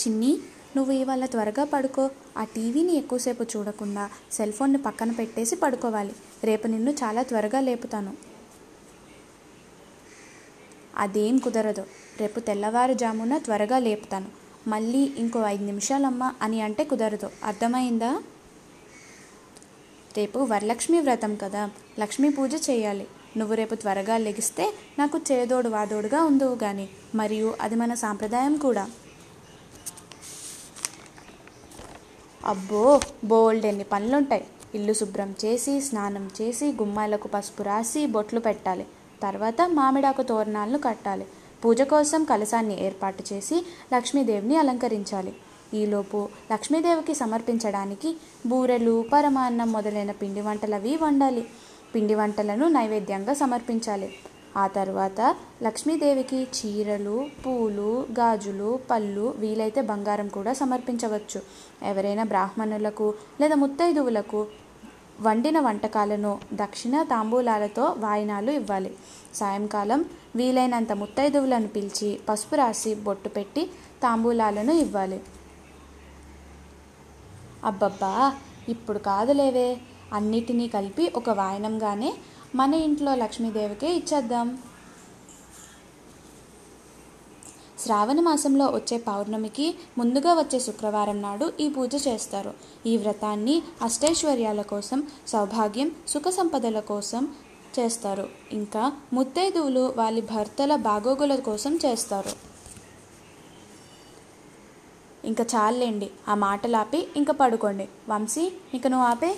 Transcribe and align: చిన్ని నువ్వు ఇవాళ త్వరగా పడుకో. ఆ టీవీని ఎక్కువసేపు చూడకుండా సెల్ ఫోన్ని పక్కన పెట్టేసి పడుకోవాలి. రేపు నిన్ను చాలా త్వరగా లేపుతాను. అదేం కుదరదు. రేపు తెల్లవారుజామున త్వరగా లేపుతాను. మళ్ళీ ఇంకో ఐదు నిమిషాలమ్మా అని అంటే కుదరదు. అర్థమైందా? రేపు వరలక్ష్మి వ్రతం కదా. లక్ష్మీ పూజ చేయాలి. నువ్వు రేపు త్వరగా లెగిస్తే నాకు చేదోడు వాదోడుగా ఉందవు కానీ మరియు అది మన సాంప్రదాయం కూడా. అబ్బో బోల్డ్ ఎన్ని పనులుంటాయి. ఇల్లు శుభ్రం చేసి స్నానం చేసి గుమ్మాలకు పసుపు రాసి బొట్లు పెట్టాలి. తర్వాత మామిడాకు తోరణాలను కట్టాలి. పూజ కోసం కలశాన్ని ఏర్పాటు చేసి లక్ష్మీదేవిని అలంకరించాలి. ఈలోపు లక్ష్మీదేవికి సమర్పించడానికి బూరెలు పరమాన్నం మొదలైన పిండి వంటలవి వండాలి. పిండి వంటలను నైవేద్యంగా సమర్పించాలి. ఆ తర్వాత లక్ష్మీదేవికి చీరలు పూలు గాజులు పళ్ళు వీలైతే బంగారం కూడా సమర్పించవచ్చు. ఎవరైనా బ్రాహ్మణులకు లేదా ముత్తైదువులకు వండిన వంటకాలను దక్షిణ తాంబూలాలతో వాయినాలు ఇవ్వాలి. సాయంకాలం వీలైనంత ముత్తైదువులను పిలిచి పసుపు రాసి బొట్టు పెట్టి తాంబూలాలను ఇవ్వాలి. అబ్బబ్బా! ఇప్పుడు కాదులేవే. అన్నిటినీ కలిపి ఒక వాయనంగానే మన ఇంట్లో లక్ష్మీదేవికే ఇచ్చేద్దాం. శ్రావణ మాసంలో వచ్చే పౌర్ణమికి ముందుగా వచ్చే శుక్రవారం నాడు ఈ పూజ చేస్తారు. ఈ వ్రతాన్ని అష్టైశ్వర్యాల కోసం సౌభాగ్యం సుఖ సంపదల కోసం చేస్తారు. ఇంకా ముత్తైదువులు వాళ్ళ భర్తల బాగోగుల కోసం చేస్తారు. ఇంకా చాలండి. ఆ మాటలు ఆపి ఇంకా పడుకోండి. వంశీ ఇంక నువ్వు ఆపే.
చిన్ని 0.00 0.38
నువ్వు 0.76 0.92
ఇవాళ 0.92 1.26
త్వరగా 1.26 1.64
పడుకో. 1.64 2.10
ఆ 2.38 2.44
టీవీని 2.44 2.96
ఎక్కువసేపు 2.96 3.42
చూడకుండా 3.42 4.10
సెల్ 4.32 4.52
ఫోన్ని 4.52 4.78
పక్కన 4.78 5.10
పెట్టేసి 5.10 5.56
పడుకోవాలి. 5.56 6.12
రేపు 6.44 6.66
నిన్ను 6.66 6.90
చాలా 6.90 7.22
త్వరగా 7.22 7.60
లేపుతాను. 7.60 8.12
అదేం 10.96 11.38
కుదరదు. 11.38 11.86
రేపు 12.20 12.40
తెల్లవారుజామున 12.40 13.38
త్వరగా 13.38 13.78
లేపుతాను. 13.78 14.26
మళ్ళీ 14.66 14.98
ఇంకో 14.98 15.42
ఐదు 15.42 15.64
నిమిషాలమ్మా 15.64 16.34
అని 16.42 16.60
అంటే 16.60 16.84
కుదరదు. 16.84 17.30
అర్థమైందా? 17.44 18.22
రేపు 20.16 20.38
వరలక్ష్మి 20.38 21.00
వ్రతం 21.00 21.36
కదా. 21.36 21.70
లక్ష్మీ 21.98 22.28
పూజ 22.28 22.70
చేయాలి. 22.70 23.06
నువ్వు 23.36 23.54
రేపు 23.54 23.74
త్వరగా 23.74 24.16
లెగిస్తే 24.16 24.72
నాకు 24.98 25.20
చేదోడు 25.32 25.68
వాదోడుగా 25.68 26.22
ఉందవు 26.22 26.54
కానీ 26.54 26.88
మరియు 27.14 27.54
అది 27.60 27.74
మన 27.74 27.94
సాంప్రదాయం 27.94 28.56
కూడా. 28.56 28.90
అబ్బో 32.46 33.00
బోల్డ్ 33.24 33.66
ఎన్ని 33.66 33.84
పనులుంటాయి. 33.84 34.44
ఇల్లు 34.74 34.92
శుభ్రం 34.92 35.34
చేసి 35.44 35.80
స్నానం 35.80 36.30
చేసి 36.40 36.72
గుమ్మాలకు 36.72 37.28
పసుపు 37.28 37.62
రాసి 37.62 38.06
బొట్లు 38.06 38.40
పెట్టాలి. 38.40 38.86
తర్వాత 39.22 39.56
మామిడాకు 39.72 40.22
తోరణాలను 40.22 40.78
కట్టాలి. 40.78 41.26
పూజ 41.64 41.82
కోసం 41.82 42.24
కలశాన్ని 42.24 42.84
ఏర్పాటు 42.86 43.24
చేసి 43.32 43.66
లక్ష్మీదేవిని 43.92 44.56
అలంకరించాలి. 44.56 45.32
ఈలోపు 45.74 46.28
లక్ష్మీదేవికి 46.52 47.14
సమర్పించడానికి 47.14 48.16
బూరెలు 48.46 49.04
పరమాన్నం 49.12 49.72
మొదలైన 49.72 50.10
పిండి 50.10 50.40
వంటలవి 50.40 50.96
వండాలి. 50.96 51.44
పిండి 51.94 52.14
వంటలను 52.14 52.68
నైవేద్యంగా 52.68 53.34
సమర్పించాలి. 53.34 54.14
ఆ 54.56 54.66
తర్వాత 54.66 55.20
లక్ష్మీదేవికి 55.62 56.48
చీరలు 56.56 57.28
పూలు 57.46 58.06
గాజులు 58.18 58.80
పళ్ళు 58.90 59.34
వీలైతే 59.38 59.80
బంగారం 59.80 60.28
కూడా 60.28 60.52
సమర్పించవచ్చు. 60.52 61.40
ఎవరైనా 61.82 62.24
బ్రాహ్మణులకు 62.24 63.14
లేదా 63.40 63.54
ముత్తైదువులకు 63.54 64.40
వండిన 65.20 65.60
వంటకాలను 65.60 66.38
దక్షిణ 66.52 67.02
తాంబూలాలతో 67.02 67.84
వాయినాలు 67.98 68.50
ఇవ్వాలి. 68.52 68.92
సాయంకాలం 69.34 70.00
వీలైనంత 70.36 70.92
ముత్తైదువులను 70.92 71.68
పిలిచి 71.68 72.20
పసుపు 72.28 72.54
రాసి 72.54 72.94
బొట్టు 72.94 73.28
పెట్టి 73.28 73.70
తాంబూలాలను 74.02 74.72
ఇవ్వాలి. 74.72 75.18
అబ్బబ్బా! 77.64 78.12
ఇప్పుడు 78.68 78.98
కాదులేవే. 78.98 79.68
అన్నిటినీ 80.12 80.68
కలిపి 80.68 81.12
ఒక 81.16 81.30
వాయనంగానే 81.30 82.10
మన 82.54 82.74
ఇంట్లో 82.74 83.14
లక్ష్మీదేవికే 83.14 83.94
ఇచ్చేద్దాం. 83.94 84.58
శ్రావణ 87.78 88.20
మాసంలో 88.20 88.66
వచ్చే 88.66 88.98
పౌర్ణమికి 88.98 89.74
ముందుగా 89.98 90.34
వచ్చే 90.34 90.60
శుక్రవారం 90.60 91.22
నాడు 91.22 91.52
ఈ 91.60 91.68
పూజ 91.68 92.08
చేస్తారు. 92.08 92.54
ఈ 92.86 92.96
వ్రతాన్ని 92.96 93.62
అష్టైశ్వర్యాల 93.82 94.62
కోసం 94.62 95.06
సౌభాగ్యం 95.26 95.90
సుఖ 96.08 96.28
సంపదల 96.28 96.80
కోసం 96.80 97.34
చేస్తారు. 97.78 98.28
ఇంకా 98.52 98.92
ముత్తైదువులు 99.12 99.94
వాళ్ళ 99.96 100.20
భర్తల 100.20 100.76
బాగోగుల 100.76 101.34
కోసం 101.34 101.78
చేస్తారు. 101.86 102.32
ఇంకా 105.26 105.44
చాలండి. 105.54 106.10
ఆ 106.28 106.34
మాటలు 106.34 106.76
ఆపి 106.76 107.08
ఇంకా 107.16 107.32
పడుకోండి. 107.32 107.88
వంశీ 108.08 108.52
ఇంక 108.74 108.86
నువ్వు 108.86 109.06
ఆపే. 109.06 109.36